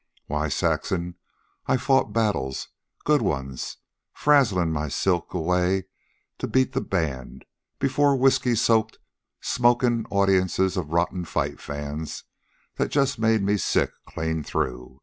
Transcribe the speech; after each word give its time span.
"Why, 0.25 0.49
Saxon, 0.49 1.13
I've 1.67 1.83
fought 1.83 2.11
battles, 2.11 2.69
good 3.05 3.21
ones, 3.21 3.77
frazzlin' 4.13 4.71
my 4.71 4.87
silk 4.87 5.31
away 5.35 5.83
to 6.39 6.47
beat 6.47 6.71
the 6.73 6.81
band 6.81 7.45
before 7.77 8.17
whisky 8.17 8.55
soaked, 8.55 8.97
smokin' 9.41 10.07
audiences 10.09 10.75
of 10.75 10.91
rotten 10.91 11.23
fight 11.23 11.59
fans, 11.61 12.23
that 12.77 12.89
just 12.89 13.19
made 13.19 13.43
me 13.43 13.57
sick 13.57 13.91
clean 14.07 14.41
through. 14.41 14.99